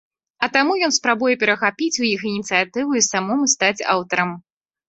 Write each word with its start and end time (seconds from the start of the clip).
А 0.45 0.47
таму 0.53 0.77
ён 0.85 0.95
спрабуе 0.95 1.35
перахапіць 1.43 1.99
у 2.05 2.07
іх 2.13 2.21
ініцыятыву 2.31 2.99
і 3.01 3.07
самому 3.11 3.53
стаць 3.55 3.85
аўтарам. 3.95 4.35